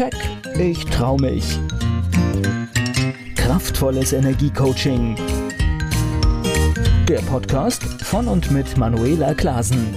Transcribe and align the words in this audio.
Keck, 0.00 0.16
ich 0.58 0.82
trau 0.86 1.18
mich. 1.18 1.58
Kraftvolles 3.36 4.14
Energiecoaching. 4.14 5.14
Der 7.06 7.18
Podcast 7.28 7.82
von 8.02 8.26
und 8.26 8.50
mit 8.50 8.78
Manuela 8.78 9.34
Klasen. 9.34 9.94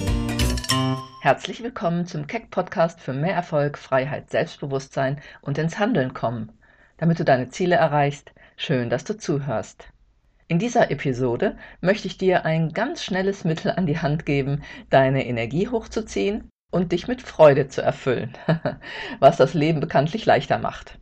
Herzlich 1.22 1.62
willkommen 1.62 2.04
zum 2.04 2.26
Keck 2.26 2.50
Podcast 2.50 3.00
für 3.00 3.14
mehr 3.14 3.34
Erfolg, 3.34 3.78
Freiheit, 3.78 4.28
Selbstbewusstsein 4.28 5.22
und 5.40 5.56
ins 5.56 5.78
Handeln 5.78 6.12
kommen. 6.12 6.52
Damit 6.98 7.18
du 7.18 7.24
deine 7.24 7.48
Ziele 7.48 7.76
erreichst, 7.76 8.30
schön, 8.58 8.90
dass 8.90 9.04
du 9.04 9.16
zuhörst. 9.16 9.88
In 10.48 10.58
dieser 10.58 10.90
Episode 10.90 11.56
möchte 11.80 12.08
ich 12.08 12.18
dir 12.18 12.44
ein 12.44 12.74
ganz 12.74 13.02
schnelles 13.02 13.44
Mittel 13.44 13.70
an 13.70 13.86
die 13.86 14.00
Hand 14.00 14.26
geben, 14.26 14.64
deine 14.90 15.26
Energie 15.26 15.68
hochzuziehen 15.68 16.50
und 16.74 16.90
dich 16.90 17.06
mit 17.06 17.22
Freude 17.22 17.68
zu 17.68 17.82
erfüllen, 17.82 18.36
was 19.20 19.36
das 19.36 19.54
Leben 19.54 19.78
bekanntlich 19.78 20.26
leichter 20.26 20.58
macht. 20.58 20.98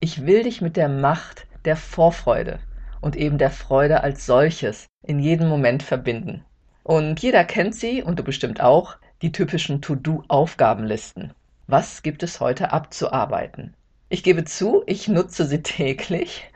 Ich 0.00 0.26
will 0.26 0.42
dich 0.42 0.60
mit 0.60 0.76
der 0.76 0.90
Macht 0.90 1.46
der 1.64 1.76
Vorfreude 1.76 2.58
und 3.00 3.16
eben 3.16 3.38
der 3.38 3.50
Freude 3.50 4.02
als 4.02 4.26
solches 4.26 4.86
in 5.02 5.18
jedem 5.18 5.48
Moment 5.48 5.82
verbinden. 5.82 6.44
Und 6.82 7.20
jeder 7.20 7.44
kennt 7.44 7.74
sie 7.74 8.02
und 8.02 8.18
du 8.18 8.22
bestimmt 8.22 8.60
auch, 8.60 8.96
die 9.22 9.32
typischen 9.32 9.80
To-Do-Aufgabenlisten. 9.80 11.32
Was 11.66 12.02
gibt 12.02 12.22
es 12.22 12.38
heute 12.38 12.72
abzuarbeiten? 12.72 13.74
Ich 14.10 14.22
gebe 14.22 14.44
zu, 14.44 14.82
ich 14.84 15.08
nutze 15.08 15.46
sie 15.46 15.62
täglich 15.62 16.50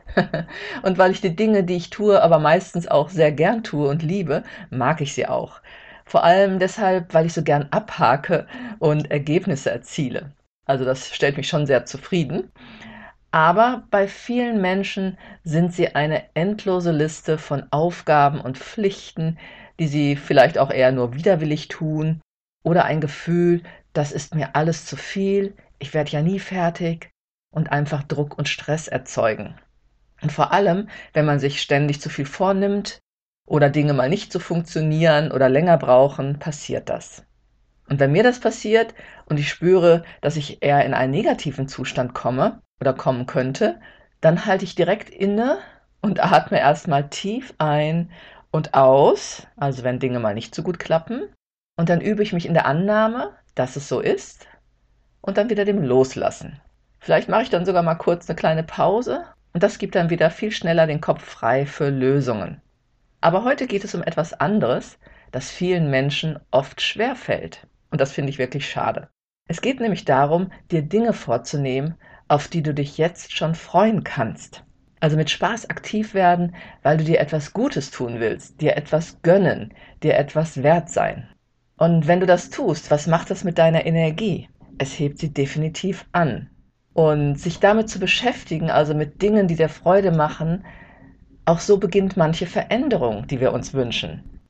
und 0.82 0.98
weil 0.98 1.12
ich 1.12 1.22
die 1.22 1.34
Dinge, 1.34 1.64
die 1.64 1.76
ich 1.76 1.88
tue, 1.88 2.22
aber 2.22 2.38
meistens 2.38 2.86
auch 2.86 3.08
sehr 3.08 3.32
gern 3.32 3.64
tue 3.64 3.88
und 3.88 4.02
liebe, 4.02 4.42
mag 4.68 5.00
ich 5.00 5.14
sie 5.14 5.26
auch. 5.26 5.62
Vor 6.04 6.24
allem 6.24 6.58
deshalb, 6.58 7.14
weil 7.14 7.26
ich 7.26 7.32
so 7.32 7.42
gern 7.42 7.68
abhake 7.70 8.46
und 8.78 9.10
Ergebnisse 9.10 9.70
erziele. 9.70 10.32
Also 10.66 10.84
das 10.84 11.14
stellt 11.14 11.36
mich 11.36 11.48
schon 11.48 11.66
sehr 11.66 11.86
zufrieden. 11.86 12.50
Aber 13.30 13.84
bei 13.90 14.08
vielen 14.08 14.60
Menschen 14.60 15.16
sind 15.42 15.72
sie 15.72 15.94
eine 15.94 16.24
endlose 16.34 16.92
Liste 16.92 17.38
von 17.38 17.64
Aufgaben 17.70 18.40
und 18.40 18.58
Pflichten, 18.58 19.38
die 19.80 19.88
sie 19.88 20.16
vielleicht 20.16 20.58
auch 20.58 20.70
eher 20.70 20.92
nur 20.92 21.14
widerwillig 21.14 21.68
tun, 21.68 22.20
oder 22.62 22.84
ein 22.84 23.00
Gefühl, 23.00 23.62
das 23.92 24.12
ist 24.12 24.34
mir 24.34 24.54
alles 24.54 24.86
zu 24.86 24.96
viel, 24.96 25.54
ich 25.78 25.94
werde 25.94 26.10
ja 26.12 26.22
nie 26.22 26.38
fertig 26.38 27.10
und 27.50 27.72
einfach 27.72 28.02
Druck 28.02 28.38
und 28.38 28.48
Stress 28.48 28.86
erzeugen. 28.88 29.56
Und 30.22 30.30
vor 30.30 30.52
allem, 30.52 30.88
wenn 31.12 31.26
man 31.26 31.40
sich 31.40 31.60
ständig 31.60 32.00
zu 32.00 32.08
viel 32.08 32.26
vornimmt 32.26 33.00
oder 33.46 33.70
Dinge 33.70 33.92
mal 33.92 34.08
nicht 34.08 34.32
so 34.32 34.38
funktionieren 34.38 35.32
oder 35.32 35.48
länger 35.48 35.78
brauchen, 35.78 36.38
passiert 36.38 36.88
das. 36.88 37.24
Und 37.88 38.00
wenn 38.00 38.12
mir 38.12 38.22
das 38.22 38.40
passiert 38.40 38.94
und 39.26 39.38
ich 39.38 39.50
spüre, 39.50 40.04
dass 40.20 40.36
ich 40.36 40.62
eher 40.62 40.84
in 40.84 40.94
einen 40.94 41.10
negativen 41.10 41.68
Zustand 41.68 42.14
komme 42.14 42.62
oder 42.80 42.94
kommen 42.94 43.26
könnte, 43.26 43.80
dann 44.20 44.46
halte 44.46 44.64
ich 44.64 44.74
direkt 44.74 45.10
inne 45.10 45.58
und 46.00 46.24
atme 46.24 46.58
erstmal 46.58 47.10
tief 47.10 47.52
ein 47.58 48.10
und 48.50 48.74
aus, 48.74 49.46
also 49.56 49.82
wenn 49.82 49.98
Dinge 49.98 50.20
mal 50.20 50.34
nicht 50.34 50.54
so 50.54 50.62
gut 50.62 50.78
klappen. 50.78 51.28
Und 51.76 51.88
dann 51.88 52.00
übe 52.00 52.22
ich 52.22 52.32
mich 52.32 52.46
in 52.46 52.54
der 52.54 52.66
Annahme, 52.66 53.36
dass 53.54 53.76
es 53.76 53.88
so 53.88 54.00
ist 54.00 54.46
und 55.20 55.36
dann 55.36 55.50
wieder 55.50 55.64
dem 55.64 55.82
Loslassen. 55.82 56.60
Vielleicht 56.98 57.28
mache 57.28 57.42
ich 57.42 57.50
dann 57.50 57.66
sogar 57.66 57.82
mal 57.82 57.96
kurz 57.96 58.28
eine 58.28 58.36
kleine 58.36 58.62
Pause 58.62 59.24
und 59.52 59.62
das 59.62 59.78
gibt 59.78 59.96
dann 59.96 60.08
wieder 60.08 60.30
viel 60.30 60.52
schneller 60.52 60.86
den 60.86 61.00
Kopf 61.00 61.22
frei 61.24 61.66
für 61.66 61.90
Lösungen. 61.90 62.61
Aber 63.22 63.44
heute 63.44 63.68
geht 63.68 63.84
es 63.84 63.94
um 63.94 64.02
etwas 64.02 64.32
anderes, 64.34 64.98
das 65.30 65.48
vielen 65.48 65.90
Menschen 65.90 66.40
oft 66.50 66.82
schwer 66.82 67.14
fällt. 67.14 67.68
Und 67.90 68.00
das 68.00 68.10
finde 68.10 68.30
ich 68.30 68.38
wirklich 68.38 68.68
schade. 68.68 69.08
Es 69.48 69.60
geht 69.60 69.78
nämlich 69.78 70.04
darum, 70.04 70.50
dir 70.72 70.82
Dinge 70.82 71.12
vorzunehmen, 71.12 71.94
auf 72.26 72.48
die 72.48 72.64
du 72.64 72.74
dich 72.74 72.98
jetzt 72.98 73.32
schon 73.32 73.54
freuen 73.54 74.02
kannst. 74.02 74.64
Also 74.98 75.16
mit 75.16 75.30
Spaß 75.30 75.70
aktiv 75.70 76.14
werden, 76.14 76.56
weil 76.82 76.96
du 76.96 77.04
dir 77.04 77.20
etwas 77.20 77.52
Gutes 77.52 77.92
tun 77.92 78.18
willst, 78.18 78.60
dir 78.60 78.76
etwas 78.76 79.22
gönnen, 79.22 79.72
dir 80.02 80.16
etwas 80.16 80.64
wert 80.64 80.90
sein. 80.90 81.28
Und 81.76 82.08
wenn 82.08 82.18
du 82.18 82.26
das 82.26 82.50
tust, 82.50 82.90
was 82.90 83.06
macht 83.06 83.30
das 83.30 83.44
mit 83.44 83.56
deiner 83.56 83.86
Energie? 83.86 84.48
Es 84.78 84.98
hebt 84.98 85.18
sie 85.18 85.32
definitiv 85.32 86.06
an. 86.10 86.50
Und 86.92 87.36
sich 87.36 87.60
damit 87.60 87.88
zu 87.88 88.00
beschäftigen, 88.00 88.68
also 88.68 88.94
mit 88.94 89.22
Dingen, 89.22 89.46
die 89.46 89.56
dir 89.56 89.68
Freude 89.68 90.10
machen, 90.10 90.64
auch 91.44 91.60
so 91.60 91.78
beginnt 91.78 92.16
manche 92.16 92.46
Veränderung, 92.46 93.26
die 93.26 93.40
wir 93.40 93.52
uns 93.52 93.74
wünschen. 93.74 94.40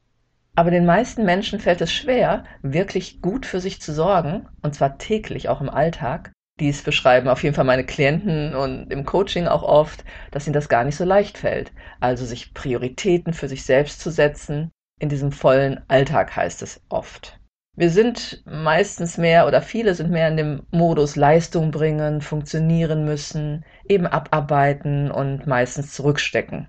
Aber 0.54 0.70
den 0.70 0.84
meisten 0.84 1.25
Menschen 1.25 1.60
fällt 1.60 1.80
es 1.80 1.92
schwer, 1.92 2.44
wirklich 2.60 3.22
gut 3.22 3.47
für 3.47 3.60
sich 3.60 3.80
zu 3.80 3.92
sorgen, 3.92 4.48
und 4.60 4.75
zwar 4.75 4.98
täglich, 4.98 5.48
auch 5.48 5.62
im 5.62 5.70
Alltag. 5.70 6.32
Dies 6.60 6.82
beschreiben 6.82 7.28
auf 7.28 7.42
jeden 7.42 7.54
Fall 7.54 7.64
meine 7.64 7.86
Klienten 7.86 8.54
und 8.54 8.92
im 8.92 9.06
Coaching 9.06 9.47
auch 9.47 9.62
oft, 9.62 10.04
dass 10.31 10.47
ihnen 10.47 10.52
das 10.52 10.69
gar 10.69 10.84
nicht 10.84 10.97
so 10.97 11.04
leicht 11.04 11.38
fällt. 11.38 11.72
Also 12.00 12.26
sich 12.26 12.52
Prioritäten 12.52 13.32
für 13.32 13.48
sich 13.48 13.64
selbst 13.64 14.00
zu 14.00 14.10
setzen. 14.10 14.70
In 15.00 15.08
diesem 15.08 15.32
vollen 15.32 15.81
Alltag 15.88 16.36
heißt 16.36 16.60
es 16.60 16.82
oft. 16.91 17.41
Wir 17.75 17.88
sind 17.88 18.42
meistens 18.44 19.16
mehr 19.16 19.47
oder 19.47 19.62
viele 19.62 19.94
sind 19.94 20.10
mehr 20.10 20.28
in 20.28 20.36
dem 20.36 20.66
Modus 20.70 21.16
Leistung 21.16 21.70
bringen, 21.70 22.20
funktionieren 22.20 23.06
müssen, 23.06 23.64
eben 23.88 24.06
abarbeiten 24.06 25.10
und 25.10 25.47
meistens 25.47 25.94
zurückstecken. 25.94 26.69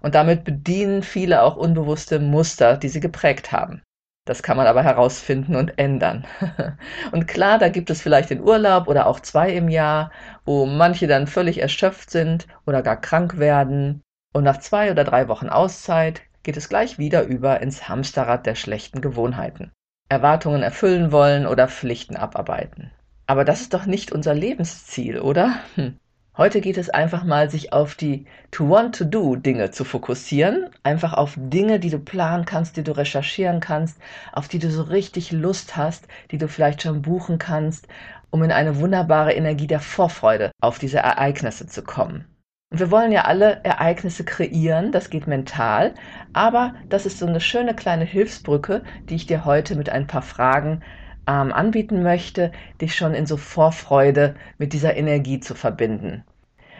Und 0.00 0.14
damit 0.14 0.44
bedienen 0.44 1.02
viele 1.02 1.42
auch 1.42 1.56
unbewusste 1.56 2.20
Muster, 2.20 2.76
die 2.76 2.88
sie 2.88 3.00
geprägt 3.00 3.52
haben. 3.52 3.82
Das 4.28 4.42
kann 4.42 4.58
man 4.58 4.66
aber 4.66 4.82
herausfinden 4.82 5.56
und 5.56 5.78
ändern. 5.78 6.26
und 7.12 7.26
klar, 7.26 7.58
da 7.58 7.70
gibt 7.70 7.88
es 7.88 8.02
vielleicht 8.02 8.28
den 8.28 8.42
Urlaub 8.42 8.86
oder 8.86 9.06
auch 9.06 9.20
zwei 9.20 9.50
im 9.50 9.70
Jahr, 9.70 10.12
wo 10.44 10.66
manche 10.66 11.06
dann 11.06 11.26
völlig 11.26 11.62
erschöpft 11.62 12.10
sind 12.10 12.46
oder 12.66 12.82
gar 12.82 13.00
krank 13.00 13.38
werden. 13.38 14.02
Und 14.34 14.44
nach 14.44 14.58
zwei 14.58 14.90
oder 14.90 15.04
drei 15.04 15.28
Wochen 15.28 15.48
Auszeit 15.48 16.20
geht 16.42 16.58
es 16.58 16.68
gleich 16.68 16.98
wieder 16.98 17.22
über 17.22 17.60
ins 17.60 17.88
Hamsterrad 17.88 18.44
der 18.44 18.54
schlechten 18.54 19.00
Gewohnheiten. 19.00 19.72
Erwartungen 20.10 20.62
erfüllen 20.62 21.10
wollen 21.10 21.46
oder 21.46 21.66
Pflichten 21.66 22.16
abarbeiten. 22.16 22.90
Aber 23.26 23.44
das 23.44 23.62
ist 23.62 23.74
doch 23.74 23.86
nicht 23.86 24.12
unser 24.12 24.34
Lebensziel, 24.34 25.20
oder? 25.20 25.54
Hm. 25.74 25.98
Heute 26.38 26.60
geht 26.60 26.78
es 26.78 26.88
einfach 26.88 27.24
mal, 27.24 27.50
sich 27.50 27.72
auf 27.72 27.96
die 27.96 28.24
To-Want-to-Do-Dinge 28.52 29.72
zu 29.72 29.82
fokussieren. 29.82 30.70
Einfach 30.84 31.14
auf 31.14 31.34
Dinge, 31.36 31.80
die 31.80 31.90
du 31.90 31.98
planen 31.98 32.44
kannst, 32.44 32.76
die 32.76 32.84
du 32.84 32.96
recherchieren 32.96 33.58
kannst, 33.58 33.98
auf 34.32 34.46
die 34.46 34.60
du 34.60 34.70
so 34.70 34.82
richtig 34.82 35.32
Lust 35.32 35.76
hast, 35.76 36.06
die 36.30 36.38
du 36.38 36.46
vielleicht 36.46 36.82
schon 36.82 37.02
buchen 37.02 37.38
kannst, 37.38 37.88
um 38.30 38.44
in 38.44 38.52
eine 38.52 38.78
wunderbare 38.78 39.32
Energie 39.32 39.66
der 39.66 39.80
Vorfreude 39.80 40.52
auf 40.60 40.78
diese 40.78 40.98
Ereignisse 40.98 41.66
zu 41.66 41.82
kommen. 41.82 42.24
Und 42.70 42.78
wir 42.78 42.92
wollen 42.92 43.10
ja 43.10 43.22
alle 43.22 43.64
Ereignisse 43.64 44.24
kreieren, 44.24 44.92
das 44.92 45.10
geht 45.10 45.26
mental, 45.26 45.94
aber 46.34 46.74
das 46.88 47.04
ist 47.04 47.18
so 47.18 47.26
eine 47.26 47.40
schöne 47.40 47.74
kleine 47.74 48.04
Hilfsbrücke, 48.04 48.84
die 49.08 49.16
ich 49.16 49.26
dir 49.26 49.44
heute 49.44 49.74
mit 49.74 49.88
ein 49.90 50.06
paar 50.06 50.22
Fragen 50.22 50.84
ähm, 51.28 51.52
anbieten 51.52 52.02
möchte, 52.02 52.50
dich 52.80 52.96
schon 52.96 53.14
in 53.14 53.26
so 53.26 53.36
Vorfreude 53.36 54.34
mit 54.58 54.72
dieser 54.72 54.96
Energie 54.96 55.38
zu 55.38 55.54
verbinden. 55.54 56.24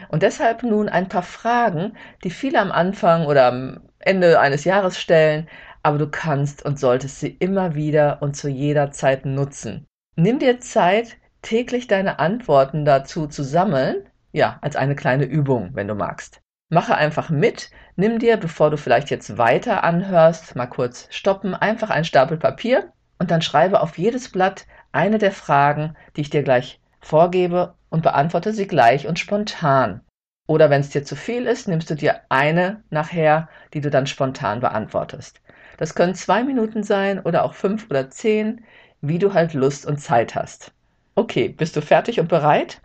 Und 0.08 0.22
deshalb 0.22 0.62
nun 0.62 0.88
ein 0.88 1.08
paar 1.08 1.22
Fragen, 1.22 1.92
die 2.24 2.30
viele 2.30 2.60
am 2.60 2.72
Anfang 2.72 3.26
oder 3.26 3.46
am 3.46 3.80
Ende 3.98 4.40
eines 4.40 4.64
Jahres 4.64 4.98
stellen, 4.98 5.46
aber 5.82 5.98
du 5.98 6.08
kannst 6.08 6.64
und 6.64 6.80
solltest 6.80 7.20
sie 7.20 7.36
immer 7.38 7.74
wieder 7.74 8.18
und 8.22 8.34
zu 8.34 8.48
jeder 8.48 8.90
Zeit 8.90 9.26
nutzen. 9.26 9.86
Nimm 10.16 10.38
dir 10.38 10.58
Zeit, 10.60 11.18
täglich 11.42 11.86
deine 11.86 12.18
Antworten 12.18 12.84
dazu 12.84 13.26
zu 13.26 13.44
sammeln 13.44 14.08
ja, 14.32 14.58
als 14.60 14.76
eine 14.76 14.96
kleine 14.96 15.24
Übung, 15.24 15.70
wenn 15.74 15.88
du 15.88 15.94
magst. 15.94 16.40
Mache 16.70 16.94
einfach 16.94 17.30
mit, 17.30 17.70
nimm 17.96 18.18
dir, 18.18 18.36
bevor 18.36 18.70
du 18.70 18.76
vielleicht 18.76 19.10
jetzt 19.10 19.38
weiter 19.38 19.84
anhörst, 19.84 20.54
mal 20.54 20.66
kurz 20.66 21.08
stoppen, 21.10 21.54
einfach 21.54 21.90
ein 21.90 22.04
Stapel 22.04 22.36
Papier 22.36 22.92
und 23.18 23.30
dann 23.30 23.42
schreibe 23.42 23.80
auf 23.80 23.98
jedes 23.98 24.30
Blatt 24.30 24.66
eine 24.92 25.18
der 25.18 25.32
Fragen, 25.32 25.96
die 26.16 26.22
ich 26.22 26.30
dir 26.30 26.42
gleich 26.42 26.80
vorgebe 27.00 27.74
und 27.90 28.02
beantworte 28.02 28.52
sie 28.52 28.66
gleich 28.66 29.06
und 29.06 29.18
spontan. 29.18 30.00
Oder 30.46 30.70
wenn 30.70 30.80
es 30.80 30.90
dir 30.90 31.04
zu 31.04 31.14
viel 31.14 31.46
ist, 31.46 31.68
nimmst 31.68 31.90
du 31.90 31.94
dir 31.94 32.22
eine 32.30 32.82
nachher, 32.90 33.48
die 33.74 33.80
du 33.80 33.90
dann 33.90 34.06
spontan 34.06 34.60
beantwortest. 34.60 35.40
Das 35.76 35.94
können 35.94 36.14
zwei 36.14 36.42
Minuten 36.42 36.82
sein 36.82 37.20
oder 37.20 37.44
auch 37.44 37.54
fünf 37.54 37.90
oder 37.90 38.10
zehn, 38.10 38.64
wie 39.00 39.18
du 39.18 39.34
halt 39.34 39.52
Lust 39.52 39.86
und 39.86 39.98
Zeit 39.98 40.34
hast. 40.34 40.72
Okay, 41.14 41.48
bist 41.48 41.76
du 41.76 41.82
fertig 41.82 42.18
und 42.18 42.28
bereit? 42.28 42.80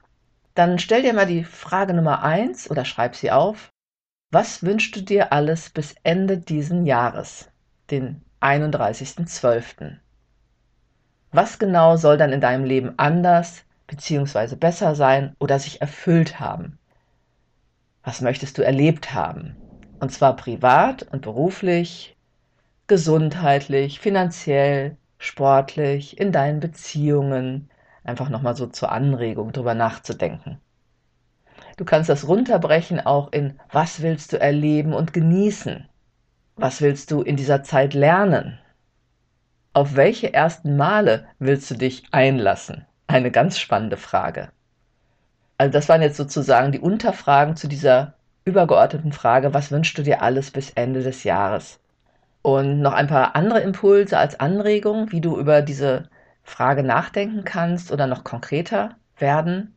Dann 0.55 0.77
stell 0.77 1.01
dir 1.01 1.13
mal 1.13 1.25
die 1.25 1.43
Frage 1.43 1.93
Nummer 1.93 2.21
eins 2.23 2.69
oder 2.69 2.85
schreib 2.85 3.15
sie 3.15 3.31
auf. 3.31 3.69
Was 4.31 4.63
wünschst 4.63 4.95
du 4.95 5.01
dir 5.01 5.31
alles 5.31 5.69
bis 5.69 5.95
Ende 6.03 6.37
diesen 6.37 6.85
Jahres, 6.85 7.49
den 7.89 8.21
31.12.? 8.41 10.02
Was 11.33 11.59
genau 11.59 11.97
soll 11.97 12.17
dann 12.17 12.31
in 12.31 12.39
deinem 12.39 12.63
Leben 12.63 12.93
anders 12.97 13.65
bzw. 13.87 14.55
besser 14.55 14.95
sein 14.95 15.35
oder 15.39 15.59
sich 15.59 15.81
erfüllt 15.81 16.39
haben? 16.39 16.79
Was 18.03 18.21
möchtest 18.21 18.57
du 18.57 18.61
erlebt 18.61 19.13
haben? 19.13 19.57
Und 19.99 20.11
zwar 20.11 20.35
privat 20.35 21.03
und 21.11 21.21
beruflich, 21.21 22.15
gesundheitlich, 22.87 23.99
finanziell, 23.99 24.95
sportlich, 25.17 26.19
in 26.19 26.31
deinen 26.31 26.59
Beziehungen, 26.59 27.69
Einfach 28.03 28.29
nochmal 28.29 28.55
so 28.55 28.67
zur 28.67 28.91
Anregung, 28.91 29.53
drüber 29.53 29.73
nachzudenken. 29.73 30.59
Du 31.77 31.85
kannst 31.85 32.09
das 32.09 32.27
runterbrechen 32.27 32.99
auch 32.99 33.31
in, 33.31 33.59
was 33.71 34.01
willst 34.01 34.33
du 34.33 34.39
erleben 34.39 34.93
und 34.93 35.13
genießen? 35.13 35.87
Was 36.55 36.81
willst 36.81 37.11
du 37.11 37.21
in 37.21 37.37
dieser 37.37 37.63
Zeit 37.63 37.93
lernen? 37.93 38.59
Auf 39.75 39.95
welche 39.95 40.31
ersten 40.31 40.77
Male 40.77 41.25
willst 41.39 41.71
du 41.71 41.75
dich 41.75 42.03
einlassen? 42.11 42.85
Eine 43.07 43.31
ganz 43.31 43.57
spannende 43.57 43.97
Frage. 43.97 44.49
Also 45.57 45.73
das 45.73 45.89
waren 45.89 46.03
jetzt 46.03 46.17
sozusagen 46.17 46.71
die 46.71 46.79
Unterfragen 46.79 47.55
zu 47.55 47.67
dieser 47.67 48.13
übergeordneten 48.45 49.13
Frage, 49.13 49.55
was 49.55 49.71
wünschst 49.71 49.97
du 49.97 50.03
dir 50.03 50.21
alles 50.21 50.51
bis 50.51 50.69
Ende 50.69 51.01
des 51.01 51.23
Jahres? 51.23 51.79
Und 52.43 52.81
noch 52.81 52.93
ein 52.93 53.07
paar 53.07 53.35
andere 53.35 53.61
Impulse 53.61 54.15
als 54.19 54.39
Anregung, 54.39 55.11
wie 55.11 55.21
du 55.21 55.39
über 55.39 55.63
diese 55.63 56.07
Frage 56.43 56.83
nachdenken 56.83 57.43
kannst 57.43 57.91
oder 57.91 58.05
noch 58.05 58.23
konkreter 58.23 58.95
werden. 59.17 59.75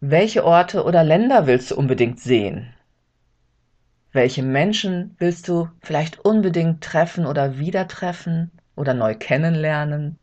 Welche 0.00 0.42
Orte 0.42 0.84
oder 0.84 1.04
Länder 1.04 1.46
willst 1.46 1.70
du 1.70 1.76
unbedingt 1.76 2.18
sehen? 2.18 2.72
Welche 4.10 4.42
Menschen 4.42 5.16
willst 5.18 5.48
du 5.48 5.68
vielleicht 5.82 6.24
unbedingt 6.24 6.82
treffen 6.82 7.26
oder 7.26 7.58
wieder 7.58 7.88
treffen 7.88 8.50
oder 8.76 8.94
neu 8.94 9.14
kennenlernen? 9.14 10.18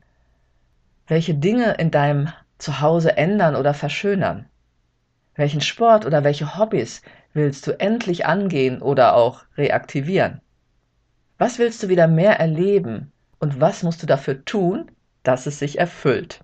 Welche 1.08 1.34
Dinge 1.34 1.74
in 1.76 1.92
deinem 1.92 2.30
Zuhause 2.58 3.18
ändern 3.18 3.56
oder 3.56 3.74
verschönern? 3.74 4.46
Welchen 5.36 5.62
Sport 5.62 6.06
oder 6.06 6.24
welche 6.24 6.58
Hobbys 6.58 7.02
willst 7.34 7.66
du 7.66 7.80
endlich 7.80 8.26
angehen 8.26 8.82
oder 8.82 9.16
auch 9.16 9.44
reaktivieren? 9.58 10.42
Was 11.38 11.58
willst 11.58 11.82
du 11.82 11.90
wieder 11.90 12.08
mehr 12.08 12.40
erleben 12.40 13.12
und 13.40 13.62
was 13.62 13.84
musst 13.84 14.04
du 14.04 14.06
dafür 14.06 14.44
tun, 14.44 14.92
dass 15.24 15.46
es 15.46 15.60
sich 15.60 15.80
erfüllt? 15.80 16.44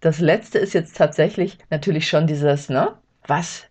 Das 0.00 0.20
letzte 0.20 0.58
ist 0.58 0.72
jetzt 0.72 0.96
tatsächlich 0.96 1.58
natürlich 1.70 2.08
schon 2.08 2.26
dieses, 2.26 2.68
ne? 2.68 2.94
Was 3.26 3.66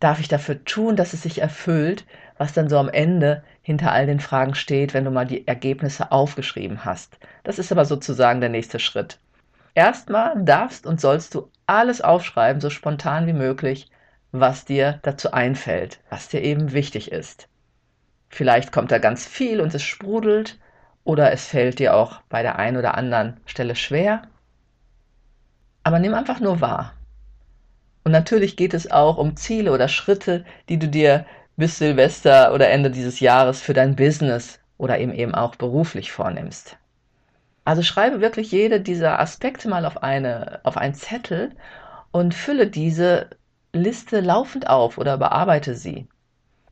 darf 0.00 0.20
ich 0.20 0.28
dafür 0.28 0.64
tun, 0.64 0.96
dass 0.96 1.12
es 1.12 1.22
sich 1.22 1.40
erfüllt, 1.40 2.04
was 2.36 2.52
dann 2.52 2.68
so 2.68 2.78
am 2.78 2.88
Ende 2.88 3.42
hinter 3.68 3.92
all 3.92 4.06
den 4.06 4.18
Fragen 4.18 4.54
steht, 4.54 4.94
wenn 4.94 5.04
du 5.04 5.10
mal 5.10 5.26
die 5.26 5.46
Ergebnisse 5.46 6.10
aufgeschrieben 6.10 6.86
hast. 6.86 7.18
Das 7.44 7.58
ist 7.58 7.70
aber 7.70 7.84
sozusagen 7.84 8.40
der 8.40 8.48
nächste 8.48 8.78
Schritt. 8.78 9.18
Erstmal 9.74 10.42
darfst 10.42 10.86
und 10.86 11.02
sollst 11.02 11.34
du 11.34 11.50
alles 11.66 12.00
aufschreiben, 12.00 12.62
so 12.62 12.70
spontan 12.70 13.26
wie 13.26 13.34
möglich, 13.34 13.90
was 14.32 14.64
dir 14.64 15.00
dazu 15.02 15.32
einfällt, 15.32 16.00
was 16.08 16.30
dir 16.30 16.40
eben 16.40 16.72
wichtig 16.72 17.12
ist. 17.12 17.50
Vielleicht 18.30 18.72
kommt 18.72 18.90
da 18.90 18.96
ganz 18.96 19.26
viel 19.26 19.60
und 19.60 19.74
es 19.74 19.82
sprudelt 19.82 20.58
oder 21.04 21.30
es 21.30 21.44
fällt 21.44 21.78
dir 21.78 21.94
auch 21.94 22.22
bei 22.30 22.40
der 22.40 22.58
einen 22.58 22.78
oder 22.78 22.94
anderen 22.94 23.36
Stelle 23.44 23.76
schwer. 23.76 24.22
Aber 25.82 25.98
nimm 25.98 26.14
einfach 26.14 26.40
nur 26.40 26.62
wahr. 26.62 26.94
Und 28.02 28.12
natürlich 28.12 28.56
geht 28.56 28.72
es 28.72 28.90
auch 28.90 29.18
um 29.18 29.36
Ziele 29.36 29.72
oder 29.72 29.88
Schritte, 29.88 30.46
die 30.70 30.78
du 30.78 30.88
dir 30.88 31.26
bis 31.58 31.76
Silvester 31.76 32.54
oder 32.54 32.70
Ende 32.70 32.90
dieses 32.90 33.18
Jahres 33.20 33.60
für 33.60 33.74
dein 33.74 33.96
Business 33.96 34.60
oder 34.78 34.98
eben 34.98 35.12
eben 35.12 35.34
auch 35.34 35.56
beruflich 35.56 36.12
vornimmst. 36.12 36.78
Also 37.64 37.82
schreibe 37.82 38.20
wirklich 38.20 38.52
jede 38.52 38.80
dieser 38.80 39.20
Aspekte 39.20 39.68
mal 39.68 39.84
auf 39.84 40.02
eine 40.02 40.60
auf 40.62 40.76
einen 40.76 40.94
Zettel 40.94 41.50
und 42.12 42.32
fülle 42.32 42.68
diese 42.68 43.28
Liste 43.72 44.20
laufend 44.20 44.68
auf 44.68 44.98
oder 44.98 45.18
bearbeite 45.18 45.74
sie. 45.74 46.06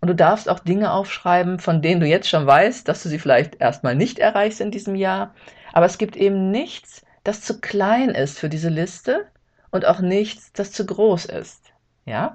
Und 0.01 0.09
du 0.09 0.15
darfst 0.15 0.49
auch 0.49 0.61
Dinge 0.61 0.93
aufschreiben, 0.93 1.59
von 1.59 1.83
denen 1.83 2.01
du 2.01 2.07
jetzt 2.07 2.29
schon 2.29 2.47
weißt, 2.47 2.87
dass 2.87 3.03
du 3.03 3.09
sie 3.09 3.19
vielleicht 3.19 3.57
erstmal 3.57 3.97
nicht 3.97 4.21
erreichst 4.21 4.61
in 4.61 4.71
diesem 4.71 4.95
Jahr. 4.95 5.35
Aber 5.73 5.87
es 5.87 5.99
gibt 5.99 6.17
eben 6.17 6.53
nichts, 6.53 7.05
das 7.25 7.41
zu 7.41 7.61
klein 7.61 8.11
ist 8.11 8.39
für 8.39 8.49
diese 8.49 8.69
Liste 8.69 9.27
und 9.73 9.85
auch 9.85 9.99
nichts, 9.99 10.53
das 10.53 10.71
zu 10.71 10.87
groß 10.87 11.25
ist. 11.25 11.73
Ja? 12.05 12.35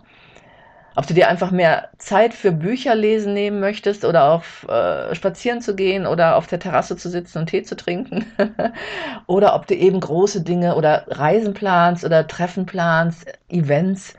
Ob 0.96 1.08
du 1.08 1.14
dir 1.14 1.30
einfach 1.30 1.52
mehr 1.52 1.90
Zeit 1.98 2.34
für 2.34 2.52
Bücher 2.52 2.96
lesen 2.96 3.34
nehmen 3.34 3.62
möchtest 3.62 4.04
oder 4.04 4.32
auf 4.32 4.68
äh, 4.68 5.16
spazieren 5.16 5.62
zu 5.62 5.76
gehen 5.76 6.06
oder 6.06 6.36
auf 6.36 6.48
der 6.48 6.60
Terrasse 6.60 6.98
zu 6.98 7.10
sitzen 7.10 7.40
und 7.40 7.48
Tee 7.48 7.64
zu 7.64 7.78
trinken 7.78 8.26
oder 9.28 9.56
ob 9.56 9.68
du 9.68 9.76
eben 9.76 10.02
große 10.02 10.42
Dinge 10.42 10.76
oder 10.76 11.06
Reisen 11.08 11.54
planst 11.54 12.04
oder 12.04 12.28
Treffen 12.28 12.66
planst, 12.66 13.26
Events 13.50 14.16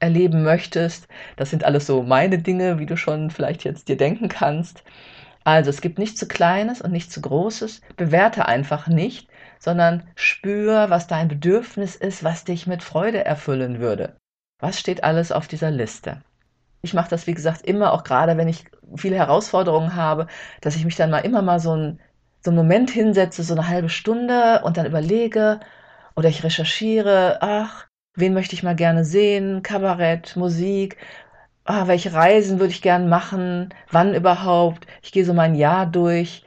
erleben 0.00 0.42
möchtest. 0.42 1.06
Das 1.36 1.50
sind 1.50 1.64
alles 1.64 1.86
so 1.86 2.02
meine 2.02 2.38
Dinge, 2.38 2.78
wie 2.78 2.86
du 2.86 2.96
schon 2.96 3.30
vielleicht 3.30 3.64
jetzt 3.64 3.88
dir 3.88 3.96
denken 3.96 4.28
kannst. 4.28 4.82
Also 5.44 5.70
es 5.70 5.80
gibt 5.80 5.98
nichts 5.98 6.18
zu 6.18 6.26
Kleines 6.26 6.82
und 6.82 6.90
nichts 6.90 7.14
zu 7.14 7.20
Großes. 7.20 7.80
Bewerte 7.96 8.46
einfach 8.46 8.88
nicht, 8.88 9.28
sondern 9.60 10.02
spür, 10.16 10.90
was 10.90 11.06
dein 11.06 11.28
Bedürfnis 11.28 11.94
ist, 11.94 12.24
was 12.24 12.44
dich 12.44 12.66
mit 12.66 12.82
Freude 12.82 13.24
erfüllen 13.24 13.78
würde. 13.78 14.16
Was 14.58 14.80
steht 14.80 15.04
alles 15.04 15.32
auf 15.32 15.48
dieser 15.48 15.70
Liste? 15.70 16.22
Ich 16.80 16.94
mache 16.94 17.10
das, 17.10 17.26
wie 17.26 17.34
gesagt, 17.34 17.62
immer, 17.62 17.92
auch 17.92 18.04
gerade 18.04 18.36
wenn 18.36 18.48
ich 18.48 18.64
viele 18.96 19.16
Herausforderungen 19.16 19.96
habe, 19.96 20.28
dass 20.62 20.76
ich 20.76 20.84
mich 20.84 20.96
dann 20.96 21.10
mal 21.10 21.18
immer 21.18 21.42
mal 21.42 21.60
so, 21.60 21.74
ein, 21.76 22.00
so 22.40 22.50
einen 22.50 22.56
Moment 22.56 22.90
hinsetze, 22.90 23.42
so 23.42 23.54
eine 23.54 23.68
halbe 23.68 23.88
Stunde 23.90 24.62
und 24.64 24.76
dann 24.76 24.86
überlege 24.86 25.60
oder 26.14 26.28
ich 26.28 26.42
recherchiere, 26.42 27.38
ach, 27.42 27.86
wen 28.14 28.32
möchte 28.32 28.54
ich 28.54 28.62
mal 28.62 28.76
gerne 28.76 29.04
sehen, 29.04 29.62
Kabarett, 29.62 30.36
Musik, 30.36 30.96
ah, 31.64 31.86
welche 31.86 32.14
Reisen 32.14 32.58
würde 32.58 32.72
ich 32.72 32.82
gern 32.82 33.08
machen, 33.08 33.74
wann 33.90 34.14
überhaupt. 34.14 34.86
Ich 35.02 35.12
gehe 35.12 35.24
so 35.26 35.34
mein 35.34 35.54
Jahr 35.54 35.86
durch 35.86 36.44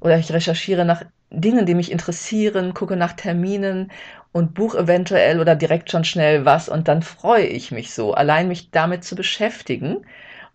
oder 0.00 0.18
ich 0.18 0.32
recherchiere 0.32 0.84
nach 0.84 1.04
Dingen, 1.30 1.64
die 1.64 1.74
mich 1.74 1.92
interessieren, 1.92 2.74
gucke 2.74 2.96
nach 2.96 3.12
Terminen 3.14 3.90
und 4.32 4.54
buche 4.54 4.78
eventuell 4.78 5.40
oder 5.40 5.56
direkt 5.56 5.90
schon 5.90 6.04
schnell 6.04 6.44
was 6.44 6.68
und 6.68 6.88
dann 6.88 7.02
freue 7.02 7.46
ich 7.46 7.72
mich 7.72 7.92
so. 7.94 8.14
Allein 8.14 8.48
mich 8.48 8.70
damit 8.70 9.04
zu 9.04 9.16
beschäftigen, 9.16 10.06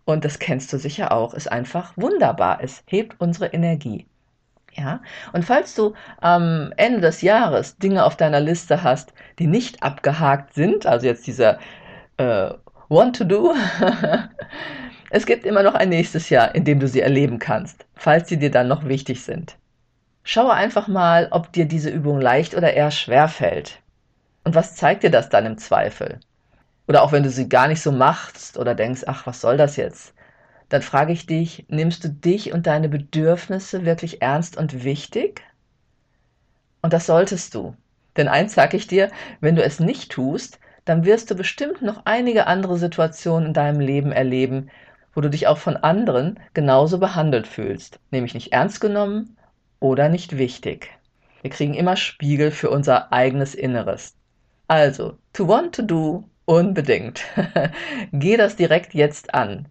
und 0.04 0.24
das 0.24 0.38
kennst 0.38 0.72
du 0.72 0.78
sicher 0.78 1.12
auch, 1.12 1.34
ist 1.34 1.50
einfach 1.50 1.92
wunderbar. 1.96 2.60
Es 2.62 2.82
hebt 2.86 3.16
unsere 3.18 3.48
Energie. 3.48 4.06
Ja, 4.72 5.00
und 5.32 5.44
falls 5.44 5.74
du 5.74 5.94
am 6.20 6.72
Ende 6.76 7.00
des 7.00 7.22
Jahres 7.22 7.78
Dinge 7.78 8.04
auf 8.04 8.16
deiner 8.16 8.40
Liste 8.40 8.82
hast, 8.82 9.14
die 9.38 9.46
nicht 9.46 9.82
abgehakt 9.82 10.52
sind, 10.54 10.86
also 10.86 11.06
jetzt 11.06 11.26
dieser 11.26 11.58
äh, 12.18 12.50
Want 12.88 13.16
to 13.16 13.24
Do, 13.24 13.54
es 15.10 15.24
gibt 15.24 15.46
immer 15.46 15.62
noch 15.62 15.74
ein 15.74 15.88
nächstes 15.88 16.28
Jahr, 16.28 16.54
in 16.54 16.64
dem 16.64 16.78
du 16.78 16.88
sie 16.88 17.00
erleben 17.00 17.38
kannst, 17.38 17.86
falls 17.94 18.28
sie 18.28 18.38
dir 18.38 18.50
dann 18.50 18.68
noch 18.68 18.86
wichtig 18.86 19.24
sind. 19.24 19.56
Schaue 20.28 20.52
einfach 20.52 20.88
mal, 20.88 21.28
ob 21.30 21.52
dir 21.52 21.66
diese 21.66 21.88
Übung 21.88 22.20
leicht 22.20 22.54
oder 22.54 22.74
eher 22.74 22.90
schwer 22.90 23.28
fällt. 23.28 23.80
Und 24.44 24.54
was 24.54 24.74
zeigt 24.74 25.04
dir 25.04 25.10
das 25.10 25.30
dann 25.30 25.46
im 25.46 25.56
Zweifel? 25.56 26.20
Oder 26.86 27.02
auch 27.02 27.12
wenn 27.12 27.22
du 27.22 27.30
sie 27.30 27.48
gar 27.48 27.68
nicht 27.68 27.80
so 27.80 27.92
machst 27.92 28.58
oder 28.58 28.74
denkst, 28.74 29.04
ach, 29.06 29.26
was 29.26 29.40
soll 29.40 29.56
das 29.56 29.76
jetzt? 29.76 30.12
dann 30.68 30.82
frage 30.82 31.12
ich 31.12 31.26
dich, 31.26 31.64
nimmst 31.68 32.02
du 32.02 32.08
dich 32.08 32.52
und 32.52 32.66
deine 32.66 32.88
Bedürfnisse 32.88 33.84
wirklich 33.84 34.20
ernst 34.20 34.56
und 34.56 34.82
wichtig? 34.82 35.44
Und 36.82 36.92
das 36.92 37.06
solltest 37.06 37.54
du. 37.54 37.76
Denn 38.16 38.28
eins 38.28 38.54
sage 38.54 38.76
ich 38.76 38.86
dir, 38.86 39.10
wenn 39.40 39.56
du 39.56 39.62
es 39.62 39.78
nicht 39.78 40.10
tust, 40.10 40.58
dann 40.84 41.04
wirst 41.04 41.30
du 41.30 41.36
bestimmt 41.36 41.82
noch 41.82 42.02
einige 42.04 42.46
andere 42.46 42.78
Situationen 42.78 43.48
in 43.48 43.54
deinem 43.54 43.80
Leben 43.80 44.12
erleben, 44.12 44.70
wo 45.14 45.20
du 45.20 45.30
dich 45.30 45.46
auch 45.46 45.58
von 45.58 45.76
anderen 45.76 46.40
genauso 46.52 46.98
behandelt 46.98 47.46
fühlst, 47.46 48.00
nämlich 48.10 48.34
nicht 48.34 48.52
ernst 48.52 48.80
genommen 48.80 49.35
oder 49.80 50.08
nicht 50.08 50.38
wichtig. 50.38 50.90
Wir 51.42 51.50
kriegen 51.50 51.74
immer 51.74 51.96
Spiegel 51.96 52.50
für 52.50 52.70
unser 52.70 53.12
eigenes 53.12 53.54
Inneres. 53.54 54.16
Also, 54.68 55.16
to 55.32 55.46
want 55.46 55.74
to 55.74 55.82
do, 55.82 56.24
unbedingt. 56.44 57.22
Geh 58.12 58.36
das 58.36 58.56
direkt 58.56 58.94
jetzt 58.94 59.34
an. 59.34 59.68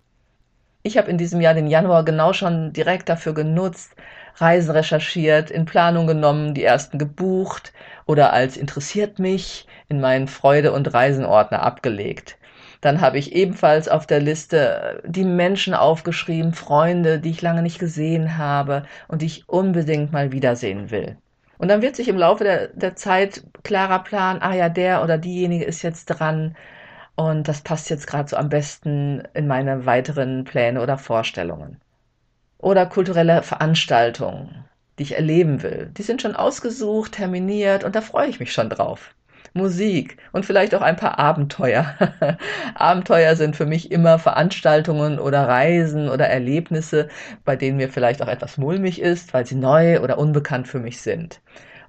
Ich 0.83 0.97
habe 0.97 1.09
in 1.09 1.17
diesem 1.17 1.41
Jahr 1.41 1.55
den 1.55 1.67
Januar 1.67 2.05
genau 2.05 2.31
schon 2.31 2.71
direkt 2.71 3.09
dafür 3.09 3.33
genutzt, 3.33 3.95
Reisen 4.35 4.71
recherchiert, 4.71 5.49
in 5.49 5.65
Planung 5.65 6.07
genommen, 6.07 6.53
die 6.53 6.63
ersten 6.63 6.99
gebucht 6.99 7.73
oder 8.05 8.33
als 8.33 8.55
interessiert 8.55 9.17
mich 9.17 9.65
in 9.89 9.99
meinen 9.99 10.27
Freude- 10.27 10.73
und 10.73 10.93
Reisenordner 10.93 11.63
abgelegt. 11.63 12.37
Dann 12.81 13.01
habe 13.01 13.17
ich 13.17 13.33
ebenfalls 13.33 13.87
auf 13.87 14.05
der 14.05 14.19
Liste 14.19 15.01
die 15.05 15.23
Menschen 15.23 15.73
aufgeschrieben, 15.73 16.53
Freunde, 16.53 17.19
die 17.19 17.31
ich 17.31 17.41
lange 17.41 17.61
nicht 17.61 17.79
gesehen 17.79 18.37
habe 18.37 18.83
und 19.07 19.21
die 19.21 19.27
ich 19.27 19.49
unbedingt 19.49 20.11
mal 20.11 20.31
wiedersehen 20.31 20.91
will. 20.91 21.17
Und 21.57 21.69
dann 21.69 21.81
wird 21.81 21.95
sich 21.95 22.07
im 22.07 22.17
Laufe 22.17 22.43
der, 22.43 22.67
der 22.69 22.95
Zeit 22.95 23.43
klarer 23.63 23.99
Plan, 23.99 24.41
ah 24.41 24.53
ja, 24.53 24.69
der 24.69 25.03
oder 25.03 25.17
diejenige 25.17 25.65
ist 25.65 25.83
jetzt 25.83 26.05
dran, 26.05 26.55
und 27.15 27.47
das 27.47 27.61
passt 27.61 27.89
jetzt 27.89 28.07
gerade 28.07 28.29
so 28.29 28.35
am 28.35 28.49
besten 28.49 29.23
in 29.33 29.47
meine 29.47 29.85
weiteren 29.85 30.43
Pläne 30.43 30.81
oder 30.81 30.97
Vorstellungen. 30.97 31.79
Oder 32.57 32.85
kulturelle 32.85 33.41
Veranstaltungen, 33.41 34.65
die 34.99 35.03
ich 35.03 35.15
erleben 35.15 35.63
will. 35.63 35.91
Die 35.97 36.03
sind 36.03 36.21
schon 36.21 36.35
ausgesucht, 36.35 37.13
terminiert 37.13 37.83
und 37.83 37.95
da 37.95 38.01
freue 38.01 38.27
ich 38.27 38.39
mich 38.39 38.51
schon 38.51 38.69
drauf. 38.69 39.15
Musik 39.55 40.17
und 40.33 40.45
vielleicht 40.45 40.75
auch 40.75 40.81
ein 40.81 40.95
paar 40.97 41.17
Abenteuer. 41.19 41.95
Abenteuer 42.75 43.35
sind 43.35 43.55
für 43.55 43.65
mich 43.65 43.91
immer 43.91 44.19
Veranstaltungen 44.19 45.19
oder 45.19 45.47
Reisen 45.47 46.09
oder 46.09 46.27
Erlebnisse, 46.27 47.09
bei 47.45 47.55
denen 47.55 47.77
mir 47.77 47.89
vielleicht 47.89 48.21
auch 48.21 48.27
etwas 48.27 48.57
mulmig 48.57 49.01
ist, 49.01 49.33
weil 49.33 49.45
sie 49.45 49.55
neu 49.55 50.01
oder 50.01 50.17
unbekannt 50.17 50.67
für 50.67 50.79
mich 50.79 51.01
sind. 51.01 51.41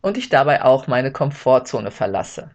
und 0.03 0.17
ich 0.19 0.29
dabei 0.29 0.63
auch 0.65 0.87
meine 0.87 1.13
Komfortzone 1.13 1.91
verlasse. 1.91 2.51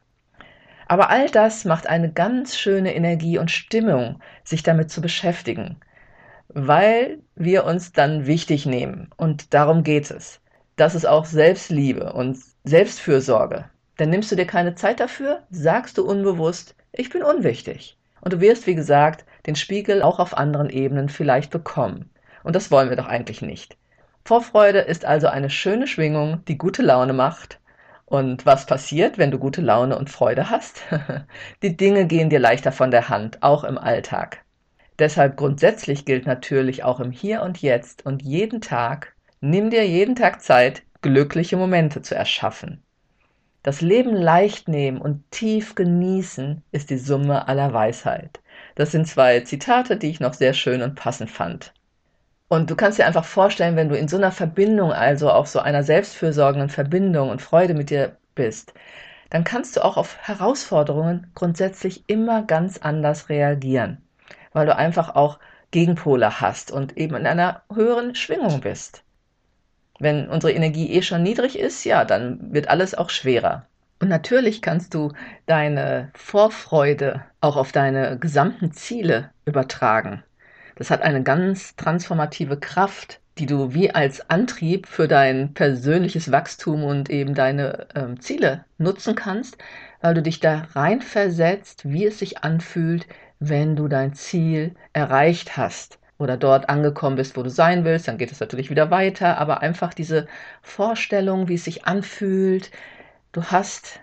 Aber 0.87 1.09
all 1.09 1.29
das 1.29 1.65
macht 1.65 1.87
eine 1.87 2.11
ganz 2.11 2.57
schöne 2.57 2.95
Energie 2.95 3.37
und 3.37 3.51
Stimmung, 3.51 4.21
sich 4.43 4.63
damit 4.63 4.91
zu 4.91 5.01
beschäftigen, 5.01 5.79
weil 6.49 7.19
wir 7.35 7.65
uns 7.65 7.91
dann 7.93 8.25
wichtig 8.27 8.65
nehmen 8.65 9.09
und 9.17 9.53
darum 9.53 9.83
geht 9.83 10.11
es. 10.11 10.41
Das 10.75 10.95
ist 10.95 11.05
auch 11.05 11.25
Selbstliebe 11.25 12.13
und 12.13 12.37
Selbstfürsorge. 12.63 13.65
Denn 14.01 14.09
nimmst 14.09 14.31
du 14.31 14.35
dir 14.35 14.47
keine 14.47 14.73
Zeit 14.73 14.99
dafür, 14.99 15.43
sagst 15.51 15.99
du 15.99 16.03
unbewusst, 16.03 16.73
ich 16.91 17.11
bin 17.11 17.21
unwichtig. 17.21 17.99
Und 18.21 18.33
du 18.33 18.41
wirst, 18.41 18.65
wie 18.65 18.73
gesagt, 18.73 19.25
den 19.45 19.55
Spiegel 19.55 20.01
auch 20.01 20.17
auf 20.17 20.35
anderen 20.35 20.71
Ebenen 20.71 21.07
vielleicht 21.07 21.51
bekommen. 21.51 22.09
Und 22.41 22.55
das 22.55 22.71
wollen 22.71 22.89
wir 22.89 22.95
doch 22.95 23.05
eigentlich 23.05 23.43
nicht. 23.43 23.77
Vorfreude 24.25 24.79
ist 24.79 25.05
also 25.05 25.27
eine 25.27 25.51
schöne 25.51 25.85
Schwingung, 25.85 26.43
die 26.47 26.57
gute 26.57 26.81
Laune 26.81 27.13
macht 27.13 27.59
und 28.07 28.43
was 28.43 28.65
passiert, 28.65 29.19
wenn 29.19 29.29
du 29.29 29.37
gute 29.37 29.61
Laune 29.61 29.95
und 29.99 30.09
Freude 30.09 30.49
hast? 30.49 30.81
Die 31.61 31.77
Dinge 31.77 32.07
gehen 32.07 32.31
dir 32.31 32.39
leichter 32.39 32.71
von 32.71 32.89
der 32.89 33.07
Hand, 33.07 33.43
auch 33.43 33.63
im 33.63 33.77
Alltag. 33.77 34.43
Deshalb 34.97 35.37
grundsätzlich 35.37 36.05
gilt 36.05 36.25
natürlich 36.25 36.83
auch 36.83 36.99
im 36.99 37.11
Hier 37.11 37.43
und 37.43 37.61
Jetzt 37.61 38.03
und 38.03 38.23
jeden 38.23 38.61
Tag, 38.61 39.13
nimm 39.41 39.69
dir 39.69 39.87
jeden 39.87 40.15
Tag 40.15 40.41
Zeit, 40.41 40.81
glückliche 41.03 41.55
Momente 41.55 42.01
zu 42.01 42.15
erschaffen. 42.15 42.81
Das 43.63 43.81
Leben 43.81 44.15
leicht 44.15 44.67
nehmen 44.67 44.99
und 44.99 45.29
tief 45.29 45.75
genießen 45.75 46.63
ist 46.71 46.89
die 46.89 46.97
Summe 46.97 47.47
aller 47.47 47.73
Weisheit. 47.73 48.39
Das 48.75 48.91
sind 48.91 49.07
zwei 49.07 49.41
Zitate, 49.41 49.97
die 49.97 50.09
ich 50.09 50.19
noch 50.19 50.33
sehr 50.33 50.53
schön 50.53 50.81
und 50.81 50.95
passend 50.95 51.29
fand. 51.29 51.73
Und 52.47 52.69
du 52.69 52.75
kannst 52.75 52.97
dir 52.97 53.05
einfach 53.05 53.23
vorstellen, 53.23 53.75
wenn 53.75 53.89
du 53.89 53.95
in 53.95 54.07
so 54.07 54.17
einer 54.17 54.31
Verbindung, 54.31 54.91
also 54.91 55.29
auf 55.29 55.47
so 55.47 55.59
einer 55.59 55.83
selbstfürsorgenden 55.83 56.69
Verbindung 56.69 57.29
und 57.29 57.41
Freude 57.41 57.73
mit 57.73 57.91
dir 57.91 58.17
bist, 58.35 58.73
dann 59.29 59.43
kannst 59.43 59.77
du 59.77 59.85
auch 59.85 59.95
auf 59.95 60.17
Herausforderungen 60.21 61.31
grundsätzlich 61.35 62.03
immer 62.07 62.41
ganz 62.41 62.79
anders 62.79 63.29
reagieren, 63.29 64.01
weil 64.53 64.65
du 64.65 64.75
einfach 64.75 65.15
auch 65.15 65.39
Gegenpole 65.71 66.41
hast 66.41 66.71
und 66.71 66.97
eben 66.97 67.15
in 67.15 67.27
einer 67.27 67.61
höheren 67.73 68.15
Schwingung 68.15 68.59
bist. 68.59 69.03
Wenn 70.01 70.29
unsere 70.29 70.51
Energie 70.51 70.91
eh 70.93 71.03
schon 71.03 71.21
niedrig 71.21 71.59
ist, 71.59 71.83
ja, 71.83 72.05
dann 72.05 72.51
wird 72.51 72.69
alles 72.69 72.95
auch 72.95 73.11
schwerer. 73.11 73.67
Und 73.99 74.09
natürlich 74.09 74.63
kannst 74.63 74.95
du 74.95 75.11
deine 75.45 76.09
Vorfreude 76.15 77.21
auch 77.39 77.55
auf 77.55 77.71
deine 77.71 78.17
gesamten 78.17 78.71
Ziele 78.71 79.29
übertragen. 79.45 80.23
Das 80.75 80.89
hat 80.89 81.03
eine 81.03 81.21
ganz 81.21 81.75
transformative 81.75 82.57
Kraft, 82.57 83.19
die 83.37 83.45
du 83.45 83.75
wie 83.75 83.91
als 83.91 84.27
Antrieb 84.27 84.87
für 84.87 85.07
dein 85.07 85.53
persönliches 85.53 86.31
Wachstum 86.31 86.83
und 86.83 87.11
eben 87.11 87.35
deine 87.35 87.85
ähm, 87.93 88.19
Ziele 88.19 88.65
nutzen 88.79 89.13
kannst, 89.13 89.59
weil 90.01 90.15
du 90.15 90.23
dich 90.23 90.39
da 90.39 90.67
reinversetzt, 90.73 91.87
wie 91.87 92.07
es 92.07 92.17
sich 92.17 92.43
anfühlt, 92.43 93.05
wenn 93.37 93.75
du 93.75 93.87
dein 93.87 94.15
Ziel 94.15 94.73
erreicht 94.93 95.57
hast 95.57 95.99
oder 96.21 96.37
dort 96.37 96.69
angekommen 96.69 97.15
bist, 97.15 97.35
wo 97.35 97.41
du 97.41 97.49
sein 97.49 97.83
willst, 97.83 98.07
dann 98.07 98.19
geht 98.19 98.31
es 98.31 98.39
natürlich 98.39 98.69
wieder 98.69 98.91
weiter, 98.91 99.39
aber 99.39 99.61
einfach 99.61 99.93
diese 99.95 100.27
Vorstellung, 100.61 101.47
wie 101.47 101.55
es 101.55 101.63
sich 101.63 101.85
anfühlt, 101.85 102.69
du 103.31 103.45
hast 103.45 103.99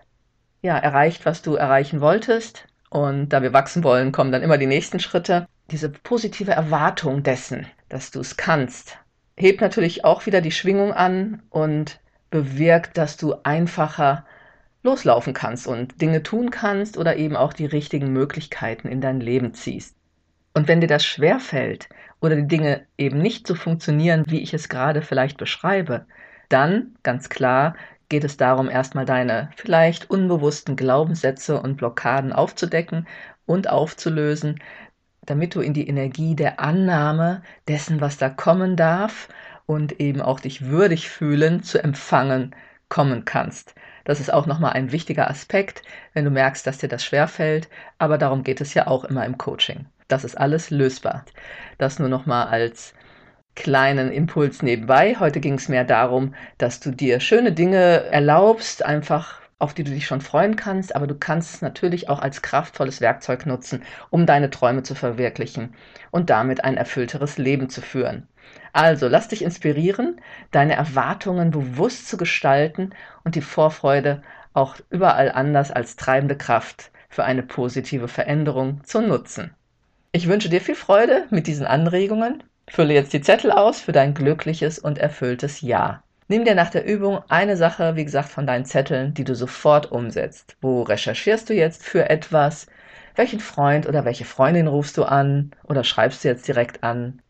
ja 0.60 0.76
erreicht, 0.76 1.24
was 1.26 1.42
du 1.42 1.54
erreichen 1.54 2.00
wolltest. 2.00 2.66
Und 2.90 3.28
da 3.28 3.40
wir 3.42 3.52
wachsen 3.52 3.84
wollen, 3.84 4.10
kommen 4.10 4.32
dann 4.32 4.42
immer 4.42 4.58
die 4.58 4.66
nächsten 4.66 4.98
Schritte. 4.98 5.46
Diese 5.70 5.90
positive 5.90 6.50
Erwartung 6.50 7.22
dessen, 7.22 7.66
dass 7.88 8.10
du 8.10 8.20
es 8.20 8.36
kannst, 8.36 8.98
hebt 9.36 9.60
natürlich 9.60 10.04
auch 10.04 10.26
wieder 10.26 10.40
die 10.40 10.50
Schwingung 10.50 10.92
an 10.92 11.42
und 11.50 12.00
bewirkt, 12.30 12.98
dass 12.98 13.16
du 13.16 13.36
einfacher 13.44 14.26
loslaufen 14.82 15.34
kannst 15.34 15.68
und 15.68 16.00
Dinge 16.00 16.24
tun 16.24 16.50
kannst 16.50 16.98
oder 16.98 17.16
eben 17.16 17.36
auch 17.36 17.52
die 17.52 17.66
richtigen 17.66 18.12
Möglichkeiten 18.12 18.88
in 18.88 19.00
dein 19.00 19.20
Leben 19.20 19.54
ziehst. 19.54 19.94
Und 20.54 20.66
wenn 20.66 20.80
dir 20.80 20.88
das 20.88 21.04
schwerfällt 21.04 21.88
oder 22.20 22.36
die 22.36 22.48
Dinge 22.48 22.86
eben 22.96 23.18
nicht 23.18 23.46
so 23.46 23.54
funktionieren, 23.54 24.24
wie 24.28 24.40
ich 24.40 24.54
es 24.54 24.68
gerade 24.68 25.02
vielleicht 25.02 25.38
beschreibe, 25.38 26.06
dann, 26.48 26.96
ganz 27.02 27.28
klar, 27.28 27.74
geht 28.08 28.24
es 28.24 28.36
darum, 28.36 28.70
erstmal 28.70 29.04
deine 29.04 29.50
vielleicht 29.56 30.10
unbewussten 30.10 30.76
Glaubenssätze 30.76 31.60
und 31.60 31.76
Blockaden 31.76 32.32
aufzudecken 32.32 33.06
und 33.46 33.68
aufzulösen, 33.68 34.60
damit 35.22 35.54
du 35.54 35.60
in 35.60 35.74
die 35.74 35.88
Energie 35.88 36.34
der 36.34 36.58
Annahme 36.60 37.42
dessen, 37.68 38.00
was 38.00 38.16
da 38.16 38.30
kommen 38.30 38.76
darf 38.76 39.28
und 39.66 40.00
eben 40.00 40.22
auch 40.22 40.40
dich 40.40 40.66
würdig 40.66 41.10
fühlen 41.10 41.62
zu 41.62 41.82
empfangen 41.82 42.54
kommen 42.88 43.26
kannst. 43.26 43.74
Das 44.04 44.20
ist 44.20 44.32
auch 44.32 44.46
nochmal 44.46 44.72
ein 44.72 44.92
wichtiger 44.92 45.28
Aspekt, 45.28 45.82
wenn 46.14 46.24
du 46.24 46.30
merkst, 46.30 46.66
dass 46.66 46.78
dir 46.78 46.88
das 46.88 47.04
schwerfällt, 47.04 47.68
aber 47.98 48.16
darum 48.16 48.42
geht 48.42 48.62
es 48.62 48.72
ja 48.72 48.86
auch 48.86 49.04
immer 49.04 49.26
im 49.26 49.36
Coaching. 49.36 49.86
Das 50.08 50.24
ist 50.24 50.36
alles 50.36 50.70
lösbar. 50.70 51.24
Das 51.76 51.98
nur 51.98 52.08
nochmal 52.08 52.48
als 52.48 52.94
kleinen 53.54 54.10
Impuls 54.10 54.62
nebenbei. 54.62 55.16
Heute 55.18 55.40
ging 55.40 55.54
es 55.54 55.68
mehr 55.68 55.84
darum, 55.84 56.34
dass 56.58 56.80
du 56.80 56.90
dir 56.90 57.20
schöne 57.20 57.52
Dinge 57.52 58.04
erlaubst, 58.10 58.84
einfach 58.84 59.40
auf 59.58 59.74
die 59.74 59.82
du 59.82 59.90
dich 59.90 60.06
schon 60.06 60.20
freuen 60.20 60.54
kannst, 60.54 60.94
aber 60.94 61.08
du 61.08 61.16
kannst 61.16 61.56
es 61.56 61.62
natürlich 61.62 62.08
auch 62.08 62.20
als 62.20 62.42
kraftvolles 62.42 63.00
Werkzeug 63.00 63.44
nutzen, 63.44 63.82
um 64.10 64.24
deine 64.24 64.50
Träume 64.50 64.84
zu 64.84 64.94
verwirklichen 64.94 65.74
und 66.12 66.30
damit 66.30 66.62
ein 66.62 66.76
erfüllteres 66.76 67.38
Leben 67.38 67.68
zu 67.68 67.80
führen. 67.80 68.28
Also 68.72 69.08
lass 69.08 69.28
dich 69.28 69.42
inspirieren, 69.42 70.20
deine 70.52 70.74
Erwartungen 70.74 71.50
bewusst 71.50 72.08
zu 72.08 72.16
gestalten 72.16 72.90
und 73.24 73.34
die 73.34 73.42
Vorfreude 73.42 74.22
auch 74.54 74.76
überall 74.90 75.32
anders 75.32 75.72
als 75.72 75.96
treibende 75.96 76.36
Kraft 76.36 76.92
für 77.08 77.24
eine 77.24 77.42
positive 77.42 78.06
Veränderung 78.06 78.84
zu 78.84 79.00
nutzen. 79.02 79.54
Ich 80.10 80.26
wünsche 80.26 80.48
dir 80.48 80.62
viel 80.62 80.74
Freude 80.74 81.26
mit 81.28 81.46
diesen 81.46 81.66
Anregungen. 81.66 82.42
Fülle 82.66 82.94
jetzt 82.94 83.12
die 83.12 83.20
Zettel 83.20 83.52
aus 83.52 83.82
für 83.82 83.92
dein 83.92 84.14
glückliches 84.14 84.78
und 84.78 84.96
erfülltes 84.96 85.60
Jahr. 85.60 86.02
Nimm 86.28 86.46
dir 86.46 86.54
nach 86.54 86.70
der 86.70 86.86
Übung 86.86 87.20
eine 87.28 87.58
Sache, 87.58 87.94
wie 87.94 88.04
gesagt, 88.06 88.30
von 88.30 88.46
deinen 88.46 88.64
Zetteln, 88.64 89.12
die 89.12 89.24
du 89.24 89.34
sofort 89.34 89.92
umsetzt. 89.92 90.56
Wo 90.62 90.82
recherchierst 90.82 91.50
du 91.50 91.54
jetzt 91.54 91.82
für 91.84 92.08
etwas? 92.08 92.68
Welchen 93.16 93.40
Freund 93.40 93.86
oder 93.86 94.06
welche 94.06 94.24
Freundin 94.24 94.66
rufst 94.66 94.96
du 94.96 95.04
an 95.04 95.50
oder 95.64 95.84
schreibst 95.84 96.24
du 96.24 96.28
jetzt 96.28 96.48
direkt 96.48 96.82
an? 96.82 97.20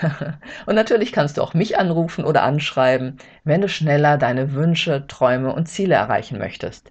und 0.66 0.74
natürlich 0.74 1.12
kannst 1.12 1.36
du 1.36 1.42
auch 1.42 1.52
mich 1.52 1.78
anrufen 1.78 2.24
oder 2.24 2.42
anschreiben, 2.42 3.18
wenn 3.44 3.60
du 3.60 3.68
schneller 3.68 4.16
deine 4.16 4.54
Wünsche, 4.54 5.06
Träume 5.08 5.52
und 5.52 5.66
Ziele 5.66 5.94
erreichen 5.96 6.38
möchtest 6.38 6.90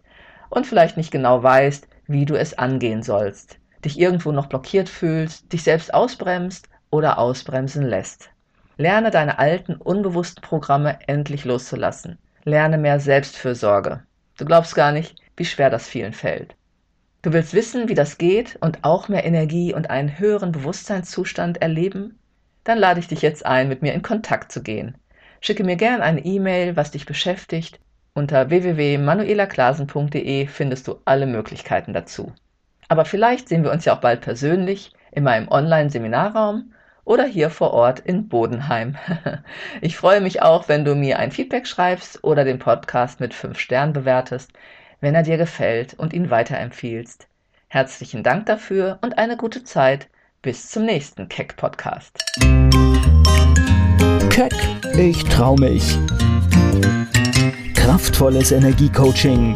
und 0.49 0.67
vielleicht 0.67 0.95
nicht 0.95 1.11
genau 1.11 1.41
weißt, 1.41 1.87
wie 2.05 2.25
du 2.25 2.35
es 2.35 2.57
angehen 2.57 3.01
sollst, 3.01 3.57
dich 3.85 3.99
irgendwo 3.99 4.31
noch 4.31 4.47
blockiert 4.47 4.89
fühlst, 4.89 5.51
dich 5.51 5.63
selbst 5.63 5.93
ausbremst 5.93 6.69
oder 6.89 7.17
ausbremsen 7.17 7.83
lässt. 7.83 8.29
Lerne 8.77 9.11
deine 9.11 9.39
alten, 9.39 9.75
unbewussten 9.75 10.41
Programme 10.41 10.99
endlich 11.07 11.45
loszulassen. 11.45 12.17
Lerne 12.43 12.77
mehr 12.77 12.99
Selbstfürsorge. 12.99 14.03
Du 14.37 14.45
glaubst 14.45 14.75
gar 14.75 14.91
nicht, 14.91 15.15
wie 15.37 15.45
schwer 15.45 15.69
das 15.69 15.87
vielen 15.87 16.13
fällt. 16.13 16.55
Du 17.21 17.31
willst 17.31 17.53
wissen, 17.53 17.87
wie 17.87 17.93
das 17.93 18.17
geht 18.17 18.57
und 18.59 18.79
auch 18.83 19.07
mehr 19.07 19.25
Energie 19.25 19.73
und 19.73 19.89
einen 19.89 20.19
höheren 20.19 20.51
Bewusstseinszustand 20.51 21.61
erleben? 21.61 22.19
Dann 22.63 22.77
lade 22.77 22.99
ich 22.99 23.07
dich 23.07 23.21
jetzt 23.21 23.45
ein, 23.45 23.69
mit 23.69 23.81
mir 23.81 23.93
in 23.93 24.01
Kontakt 24.01 24.51
zu 24.51 24.61
gehen. 24.61 24.97
Schicke 25.39 25.63
mir 25.63 25.75
gern 25.75 26.01
eine 26.01 26.25
E-Mail, 26.25 26.75
was 26.75 26.91
dich 26.91 27.05
beschäftigt. 27.05 27.79
Unter 28.13 28.49
www.manuelaklasen.de 28.49 30.47
findest 30.47 30.87
du 30.87 30.99
alle 31.05 31.25
Möglichkeiten 31.25 31.93
dazu. 31.93 32.33
Aber 32.87 33.05
vielleicht 33.05 33.49
sehen 33.49 33.63
wir 33.63 33.71
uns 33.71 33.85
ja 33.85 33.95
auch 33.95 34.01
bald 34.01 34.21
persönlich 34.21 34.93
in 35.11 35.23
meinem 35.23 35.47
Online-Seminarraum 35.47 36.73
oder 37.05 37.25
hier 37.25 37.49
vor 37.49 37.71
Ort 37.71 37.99
in 37.99 38.27
Bodenheim. 38.27 38.95
Ich 39.81 39.97
freue 39.97 40.21
mich 40.21 40.41
auch, 40.41 40.69
wenn 40.69 40.85
du 40.85 40.95
mir 40.95 41.19
ein 41.19 41.31
Feedback 41.31 41.67
schreibst 41.67 42.23
oder 42.23 42.45
den 42.45 42.59
Podcast 42.59 43.19
mit 43.19 43.33
5 43.33 43.59
Sternen 43.59 43.93
bewertest, 43.93 44.53
wenn 45.01 45.15
er 45.15 45.23
dir 45.23 45.37
gefällt 45.37 45.93
und 45.95 46.13
ihn 46.13 46.29
weiterempfiehlst. 46.29 47.27
Herzlichen 47.67 48.23
Dank 48.23 48.45
dafür 48.45 48.99
und 49.01 49.17
eine 49.17 49.35
gute 49.35 49.63
Zeit. 49.63 50.07
Bis 50.41 50.69
zum 50.69 50.85
nächsten 50.85 51.29
Keck 51.29 51.55
Podcast. 51.55 52.23
Keck, 54.29 54.53
ich 54.97 55.23
trau 55.25 55.55
mich. 55.55 55.97
Kraftvolles 57.73 58.51
Energiecoaching. 58.51 59.55